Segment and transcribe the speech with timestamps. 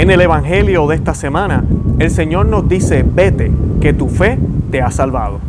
[0.00, 1.62] En el Evangelio de esta semana,
[1.98, 3.52] el Señor nos dice, vete,
[3.82, 4.38] que tu fe
[4.70, 5.40] te ha salvado.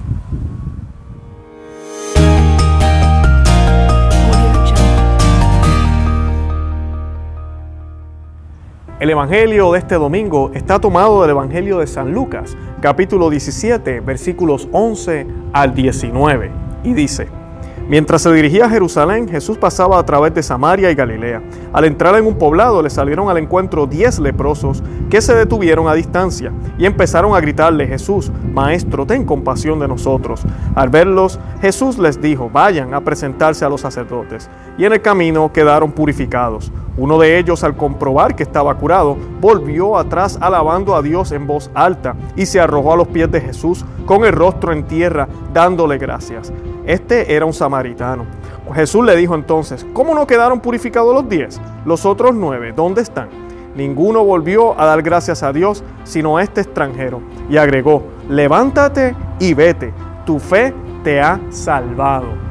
[8.99, 14.67] El Evangelio de este domingo está tomado del Evangelio de San Lucas, capítulo 17, versículos
[14.73, 16.51] 11 al 19,
[16.83, 17.29] y dice,
[17.87, 21.41] Mientras se dirigía a Jerusalén, Jesús pasaba a través de Samaria y Galilea.
[21.73, 25.93] Al entrar en un poblado le salieron al encuentro diez leprosos que se detuvieron a
[25.93, 30.41] distancia y empezaron a gritarle, Jesús, Maestro, ten compasión de nosotros.
[30.75, 34.49] Al verlos, Jesús les dijo, vayan a presentarse a los sacerdotes.
[34.77, 36.71] Y en el camino quedaron purificados.
[37.01, 41.71] Uno de ellos, al comprobar que estaba curado, volvió atrás alabando a Dios en voz
[41.73, 45.97] alta y se arrojó a los pies de Jesús con el rostro en tierra, dándole
[45.97, 46.53] gracias.
[46.85, 48.25] Este era un samaritano.
[48.75, 51.59] Jesús le dijo entonces, ¿cómo no quedaron purificados los diez?
[51.85, 53.29] Los otros nueve, ¿dónde están?
[53.75, 57.19] Ninguno volvió a dar gracias a Dios, sino este extranjero.
[57.49, 59.91] Y agregó, levántate y vete,
[60.23, 60.71] tu fe
[61.03, 62.50] te ha salvado.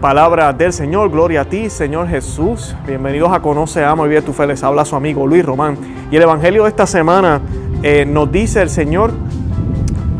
[0.00, 2.74] Palabra del Señor, gloria a ti, Señor Jesús.
[2.86, 4.46] Bienvenidos a Conoce, Amo y Vive tu Fe.
[4.46, 5.78] Les habla su amigo Luis Román.
[6.10, 7.40] Y el Evangelio de esta semana
[7.82, 9.12] eh, nos dice el Señor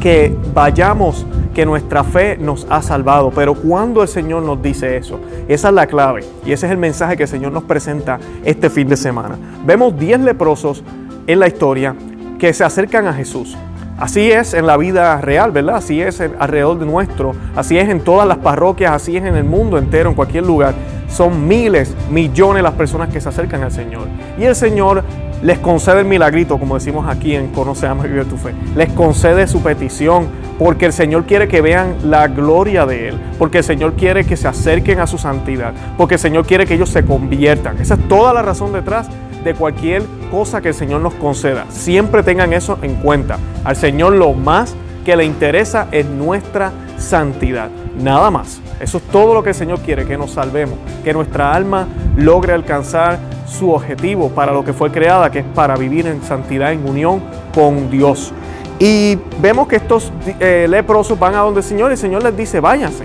[0.01, 3.31] que vayamos que nuestra fe nos ha salvado.
[3.31, 6.79] Pero cuando el Señor nos dice eso, esa es la clave y ese es el
[6.79, 9.37] mensaje que el Señor nos presenta este fin de semana.
[9.67, 10.83] Vemos 10 leprosos
[11.27, 11.95] en la historia
[12.39, 13.57] que se acercan a Jesús.
[13.99, 15.77] Así es en la vida real, ¿verdad?
[15.77, 19.45] Así es alrededor de nuestro, así es en todas las parroquias, así es en el
[19.45, 20.75] mundo entero, en cualquier lugar.
[21.09, 24.09] Son miles, millones las personas que se acercan al Señor.
[24.37, 25.05] Y el Señor
[25.43, 28.53] les concede el milagrito, como decimos aquí en Conoce, Ama y Vive tu Fe.
[28.75, 30.27] Les concede su petición
[30.59, 34.37] porque el Señor quiere que vean la gloria de Él, porque el Señor quiere que
[34.37, 37.79] se acerquen a su santidad, porque el Señor quiere que ellos se conviertan.
[37.81, 39.09] Esa es toda la razón detrás
[39.45, 41.67] de cualquier cosa que el Señor nos conceda.
[41.69, 43.39] Siempre tengan eso en cuenta.
[43.63, 47.69] Al Señor lo más que le interesa es nuestra santidad.
[47.99, 48.61] Nada más.
[48.81, 52.53] Eso es todo lo que el Señor quiere, que nos salvemos, que nuestra alma logre
[52.53, 56.89] alcanzar su objetivo para lo que fue creada, que es para vivir en santidad, en
[56.89, 57.23] unión
[57.55, 58.33] con Dios.
[58.81, 62.37] Y vemos que estos eh, leprosos van a donde el Señor y el Señor les
[62.37, 63.05] dice, váyanse,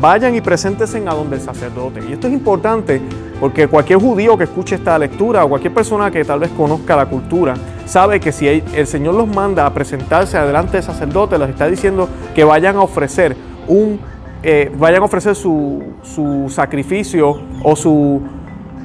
[0.00, 2.00] vayan y preséntense a donde el sacerdote.
[2.08, 3.00] Y esto es importante
[3.40, 7.06] porque cualquier judío que escuche esta lectura o cualquier persona que tal vez conozca la
[7.06, 7.54] cultura,
[7.86, 12.08] sabe que si el Señor los manda a presentarse adelante del sacerdote, les está diciendo
[12.34, 13.34] que vayan a ofrecer
[13.66, 13.98] un,
[14.42, 18.22] eh, vayan a ofrecer su, su sacrificio o su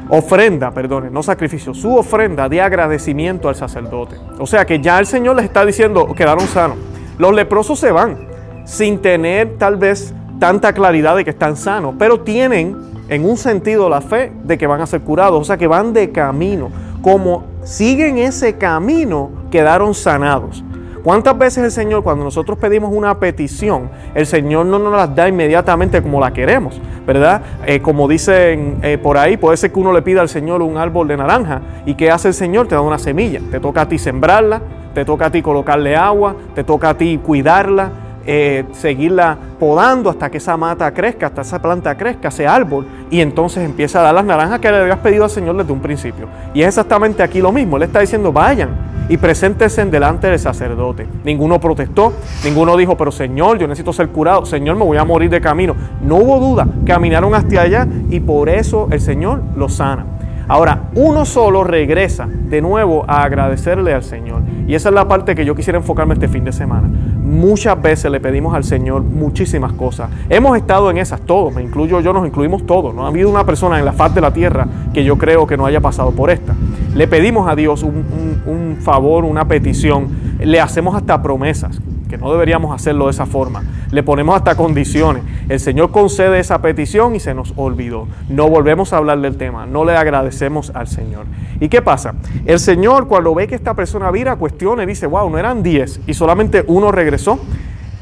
[0.09, 4.15] ofrenda, perdone, no sacrificio, su ofrenda de agradecimiento al sacerdote.
[4.39, 6.77] O sea que ya el Señor les está diciendo, quedaron sanos.
[7.17, 8.27] Los leprosos se van
[8.65, 13.89] sin tener tal vez tanta claridad de que están sanos, pero tienen en un sentido
[13.89, 16.69] la fe de que van a ser curados, o sea que van de camino.
[17.01, 20.63] Como siguen ese camino, quedaron sanados.
[21.05, 25.29] ¿Cuántas veces el Señor, cuando nosotros pedimos una petición, el Señor no nos las da
[25.29, 26.81] inmediatamente como la queremos?
[27.05, 27.43] ¿Verdad?
[27.67, 30.77] Eh, como dicen eh, por ahí, puede ser que uno le pida al Señor un
[30.77, 32.67] árbol de naranja y ¿qué hace el Señor?
[32.67, 33.39] Te da una semilla.
[33.51, 34.63] Te toca a ti sembrarla,
[34.95, 37.91] te toca a ti colocarle agua, te toca a ti cuidarla,
[38.25, 43.21] eh, seguirla podando hasta que esa mata crezca, hasta esa planta crezca, ese árbol, y
[43.21, 46.27] entonces empieza a dar las naranjas que le habías pedido al Señor desde un principio.
[46.53, 47.77] Y es exactamente aquí lo mismo.
[47.77, 48.69] Él está diciendo, vayan,
[49.07, 51.07] y preséntense delante del sacerdote.
[51.23, 55.29] Ninguno protestó, ninguno dijo, pero Señor, yo necesito ser curado, Señor, me voy a morir
[55.29, 55.75] de camino.
[56.01, 60.05] No hubo duda, caminaron hasta allá y por eso el Señor los sana.
[60.47, 64.41] Ahora, uno solo regresa de nuevo a agradecerle al Señor.
[64.67, 66.87] Y esa es la parte que yo quisiera enfocarme este fin de semana.
[66.87, 70.09] Muchas veces le pedimos al Señor muchísimas cosas.
[70.29, 72.93] Hemos estado en esas, todos, me incluyo yo, nos incluimos todos.
[72.95, 75.57] No ha habido una persona en la faz de la tierra que yo creo que
[75.57, 76.55] no haya pasado por esta.
[76.95, 80.07] Le pedimos a Dios un, favor, una petición,
[80.39, 83.63] le hacemos hasta promesas, que no deberíamos hacerlo de esa forma.
[83.91, 85.23] Le ponemos hasta condiciones.
[85.49, 88.07] El Señor concede esa petición y se nos olvidó.
[88.29, 91.25] No volvemos a hablar del tema, no le agradecemos al Señor.
[91.59, 92.15] ¿Y qué pasa?
[92.45, 96.01] El Señor cuando ve que esta persona vira, cuestiona y dice, wow, no eran 10
[96.07, 97.39] y solamente uno regresó.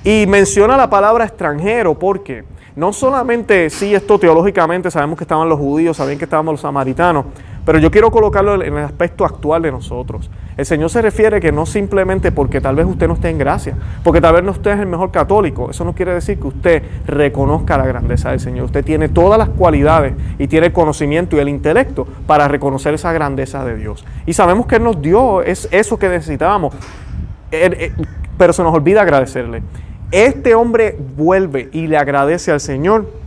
[0.05, 2.43] Y menciona la palabra extranjero porque
[2.75, 7.25] no solamente, sí, esto teológicamente sabemos que estaban los judíos, sabían que estaban los samaritanos,
[7.65, 10.29] pero yo quiero colocarlo en el aspecto actual de nosotros.
[10.57, 13.75] El Señor se refiere que no simplemente porque tal vez usted no esté en gracia,
[14.03, 15.69] porque tal vez no usted es el mejor católico.
[15.69, 18.65] Eso no quiere decir que usted reconozca la grandeza del Señor.
[18.65, 23.13] Usted tiene todas las cualidades y tiene el conocimiento y el intelecto para reconocer esa
[23.13, 24.05] grandeza de Dios.
[24.25, 26.73] Y sabemos que Él nos dio es eso que necesitábamos,
[28.37, 29.63] pero se nos olvida agradecerle.
[30.11, 33.22] Este hombre vuelve y le agradece al Señor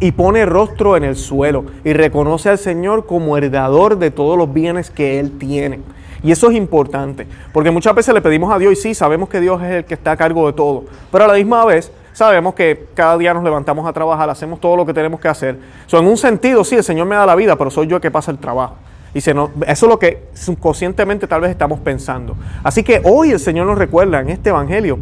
[0.00, 4.52] y pone rostro en el suelo y reconoce al Señor como heredador de todos los
[4.52, 5.80] bienes que Él tiene.
[6.22, 9.40] Y eso es importante, porque muchas veces le pedimos a Dios y sí, sabemos que
[9.40, 12.54] Dios es el que está a cargo de todo, pero a la misma vez sabemos
[12.54, 15.58] que cada día nos levantamos a trabajar, hacemos todo lo que tenemos que hacer.
[15.86, 18.02] So, en un sentido, sí, el Señor me da la vida, pero soy yo el
[18.02, 18.76] que pasa el trabajo.
[19.14, 22.36] Y se eso es lo que subconscientemente tal vez estamos pensando.
[22.62, 24.98] Así que hoy el Señor nos recuerda en este Evangelio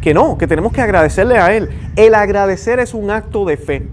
[0.00, 1.70] que no, que tenemos que agradecerle a Él.
[1.94, 3.88] El agradecer es un acto de fe.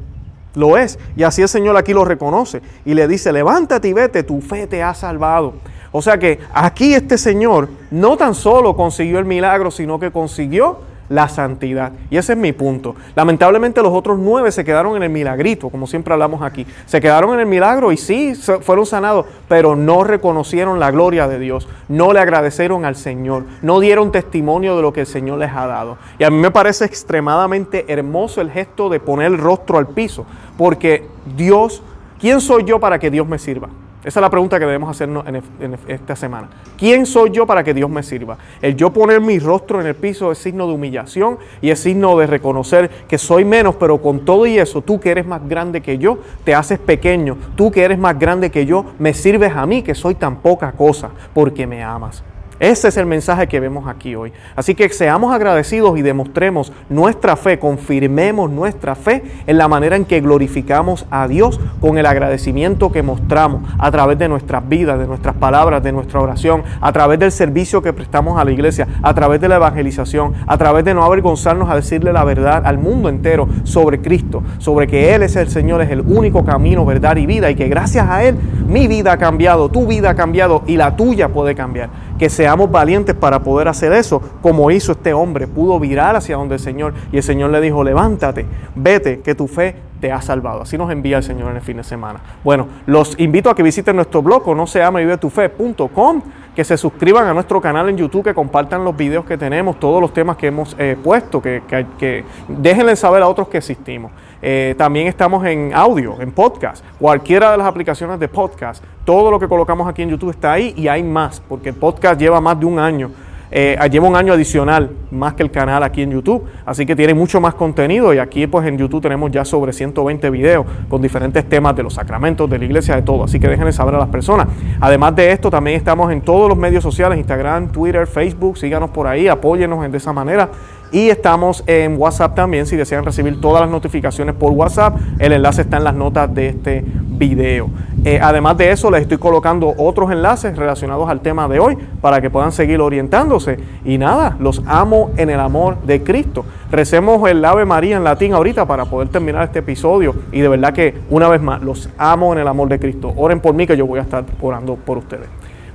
[0.55, 0.99] Lo es.
[1.15, 2.61] Y así el Señor aquí lo reconoce.
[2.85, 5.53] Y le dice, levántate y vete, tu fe te ha salvado.
[5.91, 10.88] O sea que aquí este Señor no tan solo consiguió el milagro, sino que consiguió
[11.09, 11.91] la santidad.
[12.09, 12.95] Y ese es mi punto.
[13.15, 16.65] Lamentablemente los otros nueve se quedaron en el milagrito, como siempre hablamos aquí.
[16.85, 21.39] Se quedaron en el milagro y sí, fueron sanados, pero no reconocieron la gloria de
[21.39, 25.51] Dios, no le agradecieron al Señor, no dieron testimonio de lo que el Señor les
[25.51, 25.97] ha dado.
[26.19, 30.25] Y a mí me parece extremadamente hermoso el gesto de poner el rostro al piso,
[30.57, 31.81] porque Dios,
[32.19, 33.69] ¿quién soy yo para que Dios me sirva?
[34.01, 35.43] Esa es la pregunta que debemos hacernos en,
[35.87, 36.47] esta semana.
[36.77, 38.37] ¿Quién soy yo para que Dios me sirva?
[38.61, 42.17] El yo poner mi rostro en el piso es signo de humillación y es signo
[42.17, 45.81] de reconocer que soy menos, pero con todo y eso, tú que eres más grande
[45.81, 47.37] que yo, te haces pequeño.
[47.57, 50.71] Tú que eres más grande que yo, me sirves a mí que soy tan poca
[50.71, 52.23] cosa porque me amas.
[52.59, 54.33] Ese es el mensaje que vemos aquí hoy.
[54.53, 60.03] Así que seamos agradecidos y demostremos nuestra fe, confirmemos nuestra fe en la manera en
[60.03, 65.07] que glorificamos a Dios con el agradecimiento que mostramos a través de nuestras vidas, de
[65.07, 69.13] nuestras palabras, de nuestra oración, a través del servicio que prestamos a la iglesia, a
[69.13, 73.07] través de la evangelización, a través de no avergonzarnos a decirle la verdad al mundo
[73.07, 77.25] entero sobre Cristo, sobre que Él es el Señor, es el único camino, verdad y
[77.25, 78.35] vida y que gracias a Él
[78.67, 82.69] mi vida ha cambiado, tu vida ha cambiado y la tuya puede cambiar que seamos
[82.69, 86.93] valientes para poder hacer eso, como hizo este hombre, pudo virar hacia donde el Señor
[87.11, 88.45] y el Señor le dijo, levántate,
[88.75, 90.61] vete, que tu fe te ha salvado.
[90.61, 92.19] Así nos envía el Señor en el fin de semana.
[92.43, 96.21] Bueno, los invito a que visiten nuestro blog, no se llama fe.com
[96.55, 100.01] que se suscriban a nuestro canal en YouTube, que compartan los videos que tenemos, todos
[100.01, 104.11] los temas que hemos eh, puesto, que, que, que déjenle saber a otros que existimos.
[104.41, 108.83] Eh, también estamos en audio, en podcast, cualquiera de las aplicaciones de podcast.
[109.05, 112.19] Todo lo que colocamos aquí en YouTube está ahí y hay más, porque el podcast
[112.19, 113.11] lleva más de un año.
[113.51, 117.13] Eh, lleva un año adicional más que el canal aquí en YouTube, así que tiene
[117.13, 121.47] mucho más contenido y aquí pues en YouTube tenemos ya sobre 120 videos con diferentes
[121.49, 124.09] temas de los sacramentos, de la iglesia, de todo, así que déjenle saber a las
[124.09, 124.47] personas.
[124.79, 129.07] Además de esto, también estamos en todos los medios sociales, Instagram, Twitter, Facebook, síganos por
[129.07, 130.49] ahí, apóyenos de esa manera.
[130.91, 134.97] Y estamos en WhatsApp también si desean recibir todas las notificaciones por WhatsApp.
[135.19, 137.69] El enlace está en las notas de este video.
[138.05, 142.21] Eh, además de eso, les estoy colocando otros enlaces relacionados al tema de hoy para
[142.21, 143.59] que puedan seguir orientándose.
[143.83, 146.45] Y nada, los amo en el amor de Cristo.
[146.71, 150.15] Recemos el Ave María en latín ahorita para poder terminar este episodio.
[150.31, 153.13] Y de verdad que una vez más, los amo en el amor de Cristo.
[153.17, 155.27] Oren por mí que yo voy a estar orando por ustedes.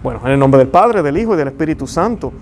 [0.03, 2.33] Bueno, en el nombre del Padre, del Hijo y del Espíritu Santo.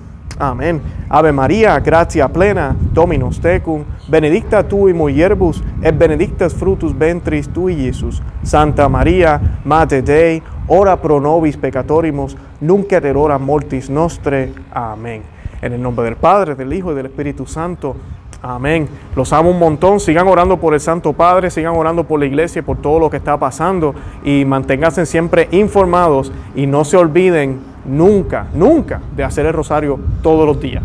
[0.43, 0.83] Amén.
[1.09, 7.77] Ave María, gratia plena, Dominus tecum, benedicta tu in mulieribus, et benedictus frutus ventris tui,
[7.77, 8.21] Jesús.
[8.43, 13.05] Santa María, Mate Dei, ora pro nobis peccatorimus, nunc et
[13.39, 14.53] mortis nostre.
[14.73, 15.23] Amén.
[15.61, 17.95] En el nombre del Padre, del Hijo y del Espíritu Santo.
[18.43, 18.89] Amén.
[19.15, 20.01] Los amo un montón.
[20.01, 23.19] Sigan orando por el Santo Padre, sigan orando por la iglesia, por todo lo que
[23.19, 23.95] está pasando
[24.25, 30.47] y manténganse siempre informados y no se olviden nunca, nunca de hacer el rosario todos
[30.47, 30.83] los días.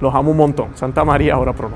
[0.00, 0.68] Los amo un montón.
[0.74, 1.70] Santa María, ahora pro